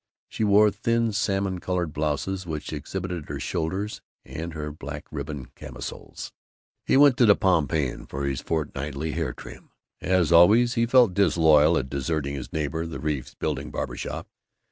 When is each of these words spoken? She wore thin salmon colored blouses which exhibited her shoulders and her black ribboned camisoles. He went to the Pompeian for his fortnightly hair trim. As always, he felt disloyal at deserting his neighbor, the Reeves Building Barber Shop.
She 0.29 0.43
wore 0.43 0.71
thin 0.71 1.11
salmon 1.13 1.59
colored 1.59 1.93
blouses 1.93 2.47
which 2.47 2.73
exhibited 2.73 3.29
her 3.29 3.39
shoulders 3.39 4.01
and 4.25 4.55
her 4.55 4.71
black 4.71 5.05
ribboned 5.11 5.53
camisoles. 5.53 6.31
He 6.87 6.97
went 6.97 7.17
to 7.17 7.27
the 7.27 7.35
Pompeian 7.35 8.07
for 8.07 8.25
his 8.25 8.41
fortnightly 8.41 9.11
hair 9.11 9.31
trim. 9.31 9.69
As 10.01 10.31
always, 10.31 10.73
he 10.73 10.87
felt 10.87 11.13
disloyal 11.13 11.77
at 11.77 11.87
deserting 11.87 12.33
his 12.33 12.51
neighbor, 12.51 12.87
the 12.87 12.99
Reeves 12.99 13.35
Building 13.35 13.69
Barber 13.69 13.95
Shop. 13.95 14.27